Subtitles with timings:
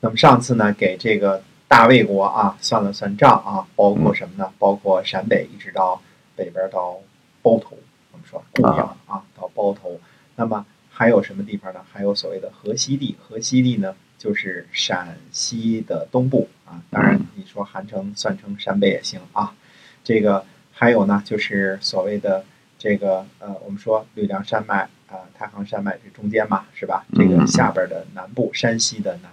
[0.00, 4.50] 那么上次呢，给这个大魏国啊算了算账啊，包括什么呢？
[4.58, 6.00] 包括陕北一直到
[6.34, 6.98] 北边到
[7.42, 7.76] 包头，
[8.12, 10.00] 我们说固阳啊到包头。
[10.36, 11.80] 那么还有什么地方呢？
[11.92, 16.80] 还有所谓的河西地，河西地呢就是陕西的东部啊。
[16.90, 19.54] 当然你说韩城算成陕北也行啊。
[20.02, 22.42] 这个还有呢，就是所谓的
[22.78, 27.04] 这个呃，我们说吕梁山脉啊，太行山脉这中间嘛，是吧？
[27.14, 29.29] 这个下边的南部，山西的南部。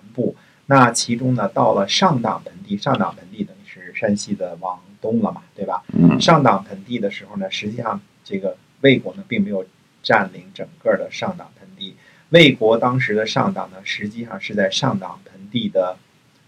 [0.68, 5.84] 那其中呢，到了上党盆地，上党盆地等于是山西的往东了嘛，对吧？
[6.20, 9.66] 上党盆地的时候呢，实际上这个魏国呢，并没有
[10.04, 11.96] 占领整个的上党盆地。
[12.30, 15.98] 魏国当时的上党呢，实际上是在上党盆地的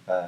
[0.06, 0.24] 呃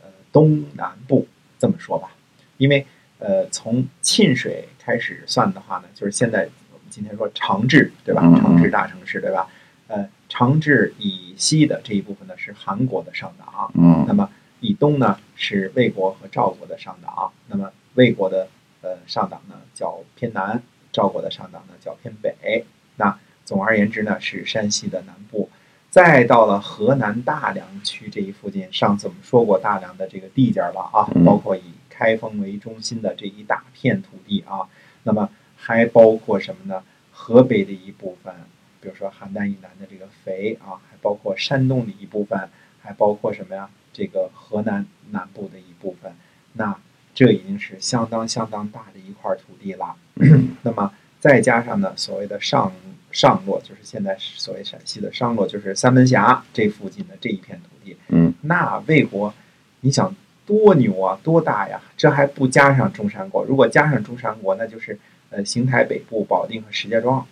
[0.00, 1.28] 呃东南部，
[1.58, 2.10] 这么说吧。
[2.56, 2.86] 因为
[3.18, 8.22] 呃，从沁水开始算的话呢，就是现在我们今天说长治，对吧？
[8.40, 9.46] 长治大城市，对吧？
[9.88, 14.30] 呃，长治以西的这一部分呢是韩国的上党，嗯，那么
[14.60, 18.48] 以东呢是魏国和赵国的上党，那么魏国的
[18.80, 22.64] 呃上党呢叫偏南，赵国的上党呢叫偏北。
[22.96, 25.50] 那总而言之呢是山西的南部，
[25.90, 34.68] 再到了河南大梁区这一附近，上次我们说过大梁的这个地界了啊，包括以开封为中心的这一大片土地啊，
[35.02, 36.84] 那么还包括什么呢？
[37.10, 38.32] 河北的一部分。
[38.80, 42.48] 比如说邯郸以南的这个肥啊，还包括山东的一部分，
[42.80, 43.68] 还包括什么呀？
[43.92, 46.12] 这个河南南部的一部分，
[46.54, 46.76] 那
[47.14, 49.96] 这已经是相当相当大的一块土地了。
[50.62, 52.72] 那么再加上呢，所谓的上
[53.10, 57.96] 上洛，就是现在所谓陕西的上洛，就是三门峡这附近的这一片土地。
[58.08, 59.34] 嗯，那魏国，
[59.80, 60.14] 你想
[60.46, 61.82] 多牛啊，多大呀？
[61.96, 64.98] 这还不加上中山国，如果加上中山国，那就是
[65.30, 67.26] 呃邢台北部保定和石家庄。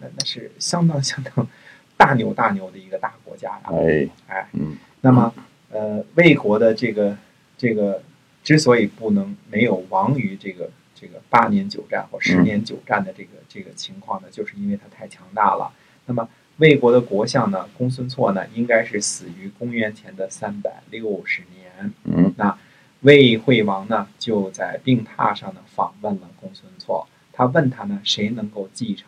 [0.00, 1.46] 那那是相当相当
[1.96, 3.62] 大牛大牛的一个大国家呀！
[3.70, 5.32] 哎哎，嗯，那么
[5.70, 7.16] 呃，魏国的这个
[7.58, 8.02] 这个
[8.42, 15.70] 之所以不能没有亡于这个这个八年九战或十年九战的这个这个情况呢，就是因为它太强大了。
[16.06, 21.92] 那么魏国的国相呢，公孙痤呢，应该是死于公元前的三百六十年。
[22.04, 22.56] 嗯，那
[23.00, 29.06] 魏惠王呢，就在病榻上呢访问了公孙痤，他问他呢，谁能够继承？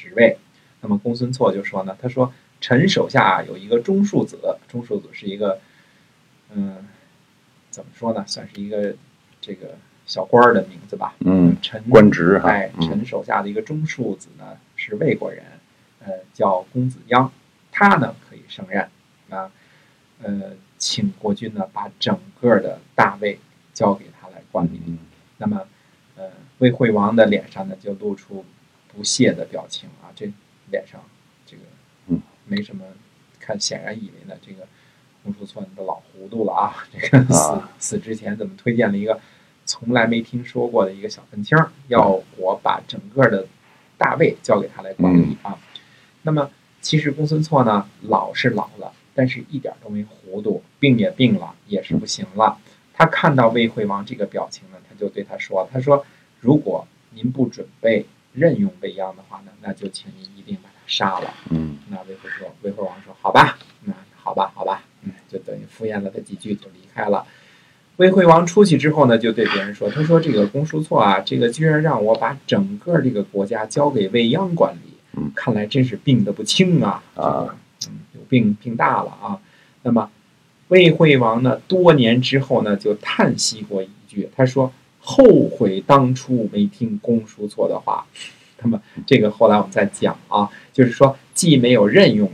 [0.00, 0.38] 职位，
[0.80, 5.60] 那么公孙痤就说呢，他说臣手下有一个中庶子，中庶子是一个，
[6.54, 6.86] 嗯，
[7.70, 8.94] 怎么说呢，算是一个
[9.42, 11.14] 这个小官儿的名字吧。
[11.20, 12.48] 嗯，臣官职哈。
[12.48, 15.44] 哎，臣手下的一个中庶子呢是魏国人，
[16.02, 17.28] 呃，叫公子鞅，
[17.70, 18.88] 他呢可以胜任
[19.28, 19.50] 啊，
[20.22, 23.38] 呃，请国君呢把整个的大魏
[23.74, 24.80] 交给他来管理。
[25.36, 25.66] 那么，
[26.16, 28.44] 呃，魏惠王的脸上呢就露出。
[28.92, 30.30] 不屑的表情啊，这
[30.70, 31.00] 脸上
[31.46, 31.62] 这个
[32.08, 32.84] 嗯没什么
[33.38, 34.66] 看，显然以为呢这个
[35.22, 39.20] 公叔痤你都老糊涂了啊，这个死死之前怎么推荐了一个
[39.64, 41.56] 从来没听说过的一个小愤青，
[41.88, 43.46] 要我把整个的
[43.96, 45.58] 大魏交给他来管理啊？
[46.22, 46.50] 那么
[46.80, 52.58] 其实公孙错呢老是老了，但是一点都没糊涂，病也病了，也是不行了。
[52.92, 56.04] 他看到魏惠王这个表情呢，他就对他说：“他说
[56.40, 61.34] 如果您不准备。”任用未央的话呢，那就请你一定把他杀了。
[61.50, 67.26] 嗯，那魏惠说，魏惠王说，好吧，那好吧，好吧，嗯，就等于敷衍了他几句就离开了。
[67.96, 77.56] 魏惠王出去之后呢，就对别人说，他说这个公叔痤啊，这个居然让我把整个这个国家交给未央管理，嗯，看来真是病得不轻啊，啊，
[77.88, 79.40] 嗯，有病病大了啊。
[79.82, 80.10] 那么
[80.68, 84.72] 魏惠王呢，多年之后呢，就叹息过一句，他说。
[85.10, 88.06] 后悔当初没听公叔痤的话，
[88.62, 92.30] 那么这个后来我们再讲啊，就是说既没有任用，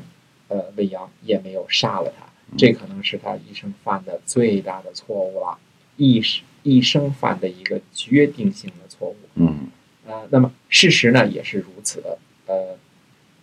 [0.48, 2.26] 呃，魏阳，也没有杀了他，
[2.58, 5.56] 这可能是他一生犯的最大的错误了，
[5.96, 9.16] 一生一生犯的一个决定性的错误。
[9.36, 9.68] 嗯，
[10.06, 12.02] 呃，那么事实呢也是如此。
[12.44, 12.76] 呃，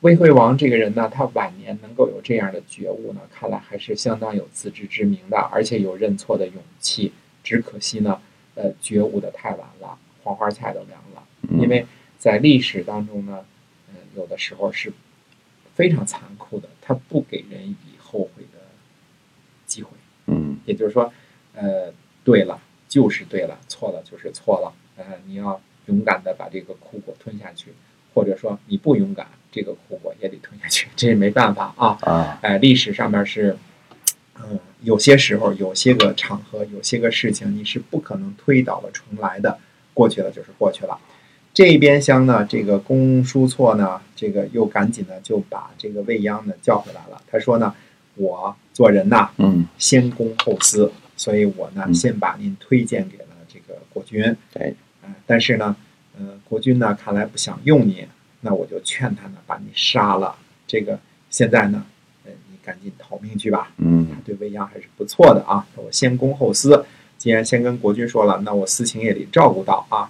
[0.01, 7.11] 魏惠王这个人呢，他晚年能够有这样的觉悟呢，看来还是相当有自知之明的，而且有认错的勇气。
[7.43, 8.21] 只可惜呢。
[8.55, 11.23] 呃，觉悟的太晚了，黄花菜都凉了。
[11.59, 11.85] 因为
[12.17, 13.45] 在历史当中呢，
[13.87, 14.93] 呃，有的时候是
[15.73, 18.59] 非常残酷的，它不给人以后悔的
[19.65, 19.89] 机会。
[20.27, 21.11] 嗯，也就是说，
[21.53, 21.91] 呃，
[22.23, 24.73] 对了就是对了，错了就是错了。
[24.97, 27.73] 呃，你要勇敢的把这个苦果吞下去，
[28.13, 31.97] 或者说你不勇敢，这个苦果也得吞下去，这也没办法啊。
[32.01, 33.57] 啊，哎，历史上面是。
[34.39, 39.59] 嗯，有些时候，有些个场合，有些个事情，你是不可能推倒了重来的。
[39.93, 40.97] 过去了就是过去了。
[41.53, 47.21] 这边厢呢，这个公叔痤呢，这个又赶紧呢就把这个未央呢叫回来了。
[47.29, 47.75] 他说呢，
[48.15, 54.35] 我做人呐，嗯，先公后私，所以我呢嗯先把您推荐给了这个国君。
[54.51, 55.75] 对，呃，但是呢，
[56.17, 58.07] 呃，国君呢看来不想用您，
[58.41, 60.35] 那我就劝他呢把你杀了。
[60.65, 61.85] 这个现在呢，
[62.63, 63.71] 赶紧逃命去吧。
[63.77, 65.65] 嗯他对未央还是不错的啊。
[65.75, 66.85] 我先公后私，
[67.17, 70.09] 既然先跟国君说了，那我私情也得照顾到啊。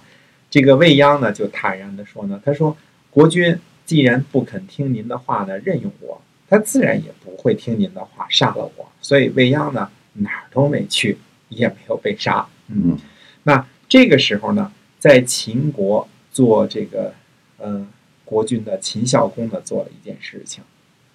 [0.50, 2.76] 这个未央呢就坦然的说呢，他说
[3.10, 8.88] 国君既然不肯听您的话呢，任用我，他自然也不会听您的话杀了我。
[9.00, 11.18] 所以未央呢哪儿都没去，
[11.48, 12.46] 也没有被杀。
[12.68, 12.96] 嗯
[13.42, 17.12] 那这个时候呢，在秦国做这个
[17.58, 17.86] 呃
[18.24, 20.64] 国君的秦孝公呢，做了一件事情，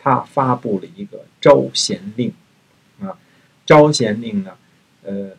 [0.09, 2.33] 他发布了一个招贤令
[2.99, 3.17] 啊。
[3.65, 4.57] 招贤令呢，
[5.03, 5.31] 呃，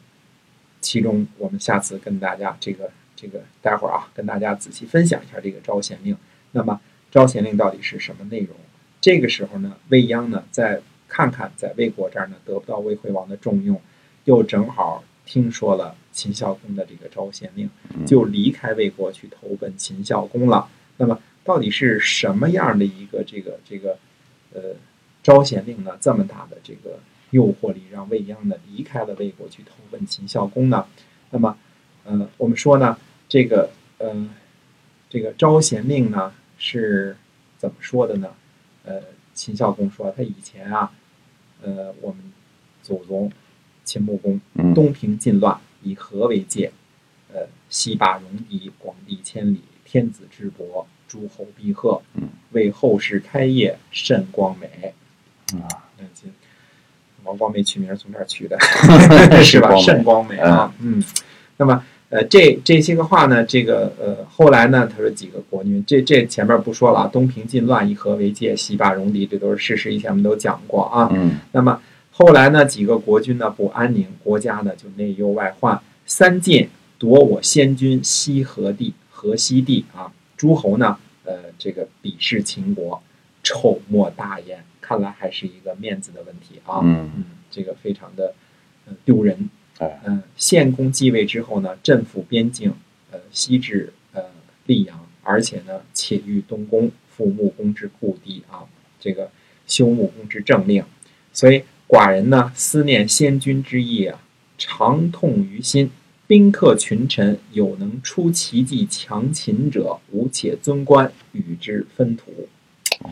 [0.80, 6.16] 其中我们下次跟大家这个这个待会儿啊，跟大家仔细分享一下这个招贤令。
[6.52, 6.80] 那么
[7.10, 8.56] 招贤令到底是什么内容？
[9.00, 13.80] 这个时候呢，未央呢，在看看在魏国这儿呢得不到魏惠王的重用，
[14.24, 17.68] 又正好听说了秦孝公的这个招贤令，
[18.06, 20.68] 就离开魏国去投奔秦孝公了。
[20.98, 23.98] 那么到底是什么样的一个这个这个
[24.54, 24.74] 呃
[25.22, 25.96] 招贤令呢？
[26.00, 26.98] 这么大的这个
[27.30, 30.86] 诱惑力，让未央呢离开了魏国去投奔秦孝公呢？
[31.30, 31.56] 那么
[32.04, 32.96] 呃，我们说呢，
[33.28, 34.28] 这个呃
[35.08, 37.16] 这个招贤令呢是
[37.58, 38.34] 怎么说的呢？
[38.84, 39.02] 呃，
[39.34, 40.90] 秦孝公说他以前啊，
[41.62, 42.32] 呃，我们
[42.82, 43.30] 祖宗
[43.84, 46.72] 秦穆公嗯东平晋乱，以和为界，
[47.32, 54.94] 呃，西霸戎狄，广地千里，天子之国，诸侯必贺，嗯，为后世开业，甚光美。
[55.58, 55.66] 啊，
[55.98, 56.28] 嗯，这
[57.24, 58.56] 王光美取名从这儿取的，
[59.42, 59.76] 是吧？
[59.78, 61.02] 甚光美啊，嗯。
[61.56, 71.10] 那么，呃，这这些个话呢，这个呃，后来呢，他说几个国君，这这前面不说了啊，东平晋乱，以和为界，西霸戎狄，这都是事实，以前我们都讲过啊。
[71.12, 71.80] 嗯那么
[72.12, 76.68] 后来呢，几个国君呢不安宁，国家呢就内忧外患，三晋
[76.98, 83.02] 夺我先君西河地、河西地啊，诸侯呢，呃，这个鄙视秦国，
[83.42, 88.34] 丑莫大焉，看来还是一个面子的问题啊，嗯嗯，这个非常的
[88.86, 89.50] 呃丢人。
[89.76, 92.72] 哎嗯，献公继位之后呢，镇抚边境，
[93.10, 94.22] 呃，西至呃
[94.66, 98.64] 溧阳，而且呢，且欲东宫，复穆公之故地啊，
[98.98, 99.30] 这个
[99.66, 100.82] 修穆公之政令，
[101.34, 104.18] 所以寡人呢，思念先君之意啊，
[104.56, 105.90] 长痛于心。
[106.30, 112.46] 宾客群臣有能出奇迹强秦者，吾且尊官与之分土。
[113.00, 113.10] 哦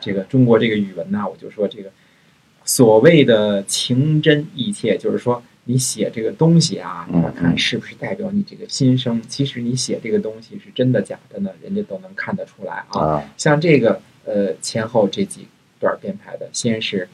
[0.00, 1.92] 这个中国这个语文呢，我就说这个
[2.64, 9.22] 所谓的情真意切，就是说你写这个东西啊，你嗯要看是不是代表你这个心声。
[9.28, 13.00] 其实你写这个东西是真的假的呢，人家都能看得出来啊。
[13.00, 15.46] 啊像这个呃前后这几
[15.78, 17.08] 段编排的，先是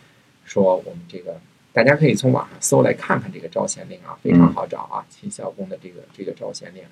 [0.46, 1.38] 说我们这个
[1.76, 6.82] 大家可以从网上搜来看看这个招贤令啊，非常好找啊，秦孝公的这个这个招贤令。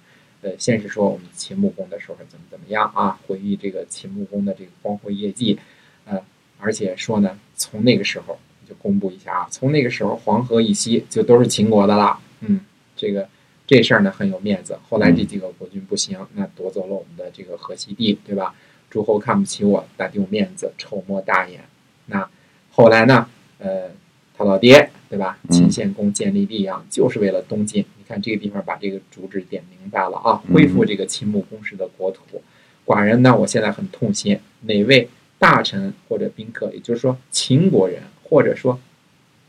[0.43, 5.59] 呃，先是说我们秦穆公的时候怎么怎么样啊，回忆这个秦穆公的这个光辉业绩，
[6.05, 6.21] 呃，
[6.59, 8.39] 而且说呢，从那个时候
[8.69, 12.61] 就公布一下啊，从那个时候黄河以西就都是秦国的了，嗯，
[12.95, 13.27] 这个
[13.67, 14.79] 这事儿呢很有面子。
[14.91, 18.55] 后来这几个国君不行，那夺走了我们的这个河西地，对吧？
[18.91, 21.65] 诸侯看不起我，那丢面子，丑莫大焉。
[22.05, 22.29] 那
[22.71, 23.27] 后来呢，
[23.57, 23.91] 呃，
[24.37, 25.39] 他老爹对吧？
[25.49, 27.85] 嗯秦献公建立溧阳，就是为了东晋。
[27.99, 32.43] 你看这个地方把这个主旨点明白了啊，恢复这个秦穆公时的国土。
[32.85, 38.79] 寡人呢，我现在很痛心，哪位大臣或者宾客，也就是说秦国人，或者说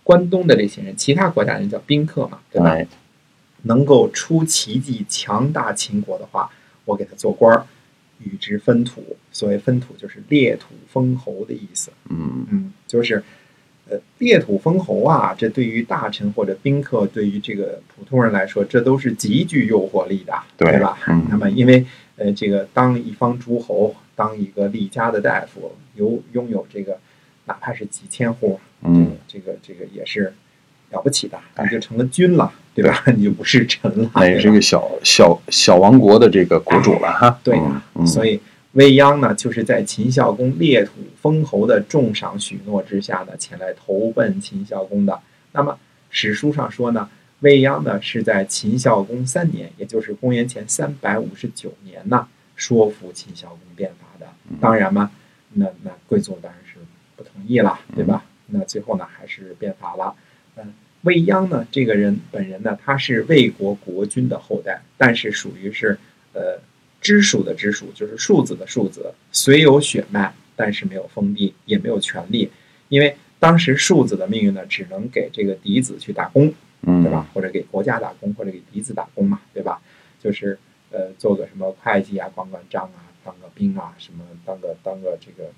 [0.03, 2.69] 关东的这些人，其他国家人叫宾客嘛，对吧？
[2.69, 2.87] 哎
[3.67, 6.47] 能够出奇迹强大秦国的话，
[6.85, 7.65] 我给他做官儿，
[8.19, 9.17] 与之分土。
[9.31, 11.91] 所谓分土，就是裂土封侯的意思。
[12.07, 13.23] 嗯嗯，就是
[13.89, 20.97] 呃，列土封侯啊，这对于大臣或者宾客，对于这个普通人来说，这都是极具诱惑力的，对吧？
[21.07, 21.85] 嗯那么，因为
[22.17, 26.97] 呃，这个当一方诸侯，当一个立家的大夫，有拥有这个
[27.45, 30.33] 哪怕是几千户，嗯这个这个这个也是
[30.91, 33.03] 了不起的，哎你就成了君了，对吧？
[33.15, 37.39] 你就不是臣了，那也是一个小小小王国的这个国主了哈。
[37.43, 37.59] 对
[38.05, 38.39] 所以
[38.75, 40.91] 未央呢，就是在秦孝公列土
[41.21, 45.17] 封侯的重赏许诺之下呢，前来投奔秦孝公的。
[45.53, 45.79] 那么
[46.09, 52.27] 史书上说呢，未央呢是在秦孝公三年，也就是公元前三百五十九年呢，
[52.57, 54.27] 说服秦孝公变法的。
[54.59, 55.09] 当然嘛，
[55.53, 56.77] 那那贵族当然是
[57.15, 58.25] 不同意了，对吧？
[58.47, 60.13] 那最后呢，还是变法了。
[60.57, 65.97] 嗯，未央呢，这个人本人呢，他是魏国国君的后代，但是属于是
[66.33, 66.59] 呃
[67.05, 72.49] 支属的支属，就是庶子的庶子，虽有血脉，但是没有封地，也没有权利。
[72.89, 77.29] 因为当时庶子的命运呢，只能给这个嫡子去打工，嗯，对吧？
[77.31, 79.79] 或者给国家打工，或者给嫡子打工嘛，对吧？
[80.19, 80.57] 就是
[80.89, 85.51] 呃，做个什么会计啊，管管账啊，当个兵啊，什么当个当个这个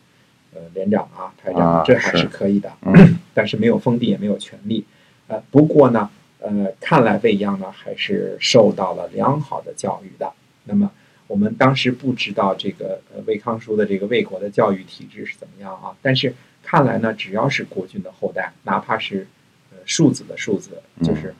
[0.54, 2.70] 呃连长啊、排长啊这还是是可以的。
[2.82, 4.84] 嗯但是没有封地，也没有权利。
[5.28, 10.34] 呃，不过呢，呃，看来未央呢还是受到了良好的教育的。
[10.66, 10.92] 那么
[11.28, 19.28] 我们当时不知道这个呃魏康叔的这个魏国的教育体制是怎么样啊，但是看来呢，只要是国君的后代，哪怕是
[19.72, 20.72] 呃庶子的庶子，
[21.04, 21.34] 就是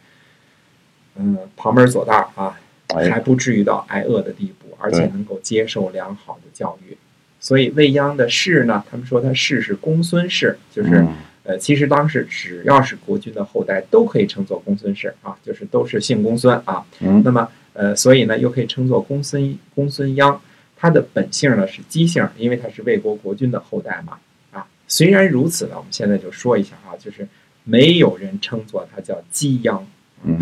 [1.16, 2.60] 嗯旁门左道啊，
[2.96, 6.98] 哎还不至于到挨饿的地步，而且能够接受良好的教育。
[7.40, 11.00] 所以未央的氏呢，他们说他氏是公孙氏，就是。
[11.00, 11.08] 嗯
[11.48, 16.86] 呃，其实当时只要是国君的后代，都可以称作公孙氏啊，就是都是姓公孙啊。
[17.00, 20.40] 嗯那么呃，所以呢，又可以称作公孙公孙鞅。
[20.76, 24.18] 他的本姓呢是姬姓，因为他是魏国国君的后代嘛。
[24.52, 27.28] 啊，虽然如此呢，我们现在就说一下啊，就是
[27.64, 29.82] 没有人称作他叫姬鞅，
[30.24, 30.42] 嗯，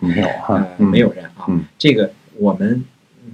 [0.00, 1.46] 没有没有人啊。
[1.48, 2.84] 嗯这个我们
[3.24, 3.32] 嗯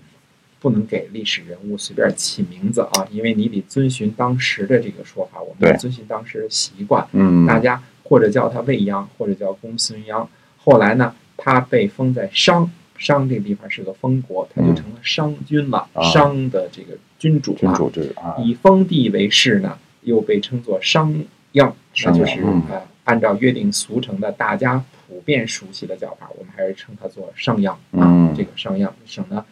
[0.61, 7.07] 不能给历史人物随便起名字啊，因为你得遵循当时的这个说法，我们对要遵循当时的习惯。
[7.13, 10.27] 嗯，大家或者叫他魏央，或者叫公孙鞅。
[10.59, 17.59] 后来呢，他被封在商，商这个地方是个封国，他就成了商君了，啊商的这个君主了。
[17.59, 21.13] 君主制啊，以封地为氏呢，又被称作商
[21.55, 21.73] 鞅，
[22.05, 27.79] 那就是嗯呃，按照约定俗成的大家普遍熟悉的叫法，我们还是称他做商鞅啊。
[27.93, 29.43] 嗯这个商鞅省呢，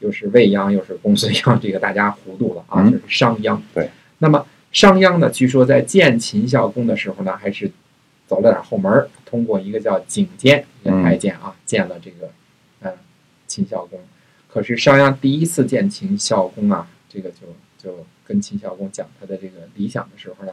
[0.00, 3.56] 又是未央，又是公孙鞅，这个大家糊涂了啊，嗯就是商鞅。
[3.72, 3.88] 对，
[4.18, 7.70] 那么商鞅呢，据说在建秦孝公的时候呢，还是
[8.26, 12.30] 走了点后门儿，通过一个叫景监一个太监啊，见了这个嗯
[13.48, 13.98] 秦孝公。
[14.46, 17.38] 可是商鞅第一次见秦孝公啊，这个就
[17.76, 20.52] 就跟秦孝公讲他的这个理想的时候呢，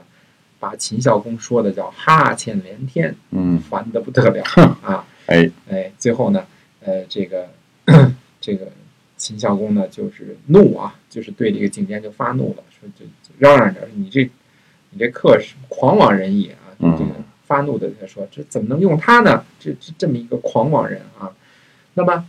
[0.60, 4.44] 把秦孝公说的叫哈欠连天，嗯，烦得不得了
[4.82, 5.06] 啊！
[5.28, 6.46] 哎，哎，最后呢，
[6.82, 7.48] 呃，这个
[8.42, 8.68] 这个
[9.18, 14.30] 秦孝公呢，就是怒啊，就是对这个景监就发怒了，说就就嚷嚷着你这
[14.90, 16.76] 你这客是狂妄人也啊！
[16.80, 19.44] 就这个发怒的他说，这怎么能用他呢？
[19.60, 21.32] 这这这么一个狂妄人啊！
[21.94, 22.28] 那么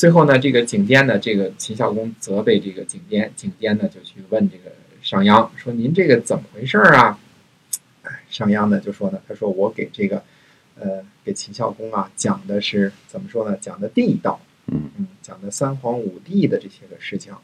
[0.00, 7.18] 最后呢，这个景监呢，这个秦孝公责备这个景监，景监呢就去问这个商鞅说：“您这个怎么回事儿啊？”
[8.04, 10.24] 哎商鞅呢就说呢，他说我给这个
[10.76, 13.54] 呃给秦孝公啊讲的是怎么说呢？
[13.60, 17.34] 讲的地道，嗯嗯，讲的三皇五帝的这些个事情。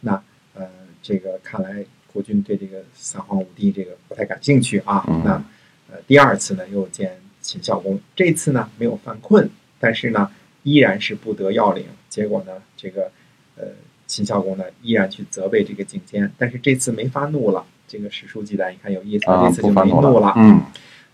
[0.00, 0.12] 那
[0.54, 0.66] 呃，
[1.02, 5.04] 这个看来国君对这个三皇五帝这个不太感兴趣啊。
[5.08, 5.32] 嗯那
[5.90, 10.30] 呃，第二次呢又见秦孝公，这次呢没有犯困，但是呢
[10.62, 11.84] 依然是不得要领。
[12.08, 13.10] 结果呢，这个
[13.56, 13.64] 呃
[14.06, 17.64] 秦孝公呢依然去责备这个景监，但是这次没发怒了。
[17.86, 20.62] 这个史书记载，你看有意思，啊这次就没怒了嗯。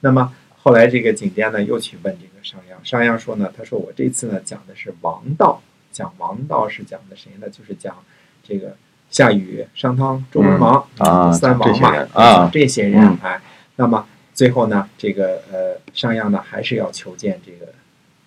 [0.01, 7.49] 那么后来这个景监呢又去问这个商鞅，商鞅说呢，他说我这次呢讲的是王道，讲王道是讲的谁呢？
[7.49, 7.97] 就是讲
[8.43, 8.77] 这个
[9.09, 13.41] 夏禹、商汤、周文王、嗯啊三王嘛这些人啊这些人嗯哎，
[13.77, 17.73] 那么最后呢，这个呃商鞅呢还是要求见这个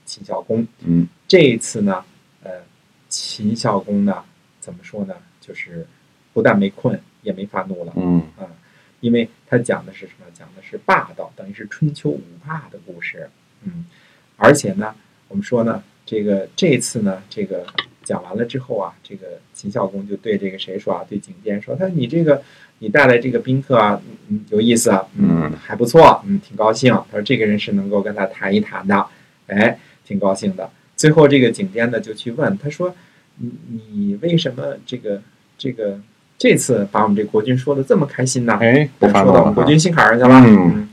[0.07, 2.03] 秦孝公，嗯这一次呢，
[2.41, 2.51] 呃，
[3.09, 4.23] 秦孝公呢
[4.59, 5.13] 怎么说呢？
[5.39, 5.85] 就是
[6.33, 7.93] 不但没困，也没发怒了。
[7.95, 8.47] 嗯啊，
[9.01, 10.25] 因为他讲的是什么？
[10.33, 13.29] 讲的是霸道，等于是春秋五霸的故事。
[13.63, 13.85] 嗯，
[14.37, 14.95] 而且呢，
[15.27, 17.65] 我们说呢，这个这次呢，这个
[18.03, 21.05] 讲完了之后啊，这个秦孝公就对这个谁说啊？
[21.09, 22.41] 对景监说，他说你这个
[22.79, 26.93] 你带来这个宾客啊，嗯嗯，有意思啊，嗯还不错，嗯，挺高兴。
[27.11, 29.07] 他说这个人是能够跟他谈一谈的，
[29.47, 30.69] 哎，挺高兴的。
[30.95, 32.95] 最后这个景监呢就去问他说，
[33.35, 33.51] 你
[33.91, 35.21] 你为什么这个
[35.57, 35.99] 这个
[36.37, 38.57] 这次把我们这国君说的这么开心呢？
[38.61, 40.41] 哎，不发怒了哈说到我们国君心坎上去了。
[40.45, 40.89] 嗯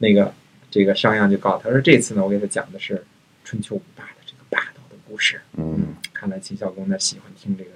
[0.00, 0.32] 那个
[0.70, 3.02] 这个商鞅就告诉他说，这次呢，我给他讲的是
[3.44, 5.40] 春秋五霸的这个霸道的故事。
[5.56, 7.70] 嗯看来秦孝公呢喜欢听这个，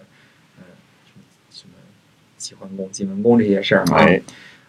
[0.58, 0.64] 呃，
[1.04, 1.74] 什么什么
[2.38, 3.96] 齐桓公、晋文公这些事儿啊。
[3.96, 4.22] 哎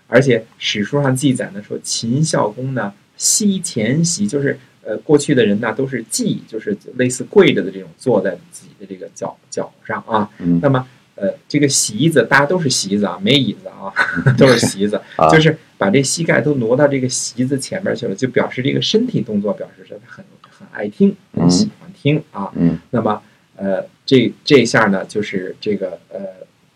[0.07, 10.29] 而且史书上记载呢说，秦孝公呢西前席，就是呃过去的人呢都是祭，就是类似跪着的这种坐在自己的这个脚脚上啊。
[10.39, 10.85] 嗯那么
[11.15, 13.93] 呃这个席子大家都是席子啊，没椅子啊，
[14.37, 22.51] 都是席子，啊就是把这膝盖都挪到这个席子前面去了，就表示这个身体动作表示是他很很爱听，很喜欢听啊。
[22.55, 23.21] 嗯那么
[23.55, 26.19] 呃，这这一下呢，就是这个呃，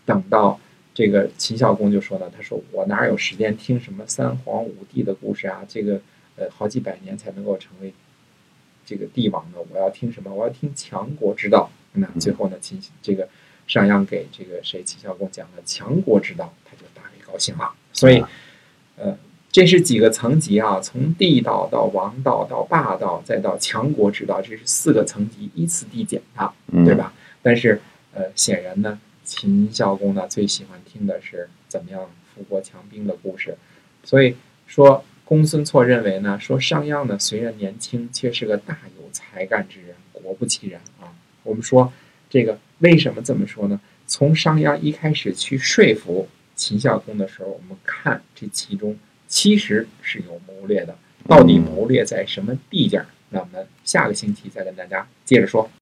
[0.06, 0.58] 等到
[0.94, 5.60] 这个秦孝公就说呢，他说我哪有时间听什么三皇五帝的故事啊？
[5.68, 6.00] 这个
[6.38, 7.92] 呃，好几百年才能够成为
[8.86, 10.32] 这个帝王呢，我要听什么？
[10.32, 11.70] 我要听强国之道。
[11.92, 13.28] 那最后呢，秦这个
[13.66, 17.72] 商鞅给这个谁秦孝公讲了强国之道，他就大为高兴了。
[17.92, 18.30] 所以啊
[18.96, 19.18] 呃，
[19.50, 20.80] 这是几个层级啊？
[20.80, 26.94] 从帝道到王道到霸道，再到强国之道，这是四个层级依次递减的，嗯对？
[26.94, 27.12] 吧？
[27.42, 27.80] 但是
[28.12, 33.56] 呃，显然呢，秦孝公呢最喜欢听的是怎么样富国强兵的故事，
[34.04, 41.12] 所以说公孙痤认为呢，说商鞅呢虽然年轻，却是个大有才干之人，果不其然啊。
[41.42, 41.92] 我们说
[42.30, 43.78] 这个为什么这么说呢？
[44.06, 53.06] 从商鞅一开始去说服秦孝公的时候，我们看这其中其实是有谋略的，到底谋略在什么地界儿？
[53.28, 55.70] 那我们下个星期再跟大家接着说。